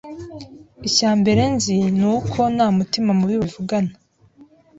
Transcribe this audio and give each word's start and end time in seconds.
Icya 0.87 1.11
mbere 1.19 1.41
nzi 1.55 1.77
ni 1.99 2.05
uko 2.15 2.39
nta 2.55 2.67
mutima 2.77 3.09
mubi 3.19 3.35
babivugana, 3.39 3.91